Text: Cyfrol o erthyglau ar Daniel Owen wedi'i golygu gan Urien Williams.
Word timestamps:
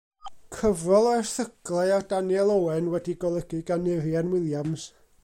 Cyfrol 0.53 1.09
o 1.09 1.11
erthyglau 1.17 1.93
ar 1.97 2.07
Daniel 2.15 2.53
Owen 2.55 2.89
wedi'i 2.95 3.15
golygu 3.27 3.63
gan 3.71 3.87
Urien 3.97 4.37
Williams. 4.37 4.93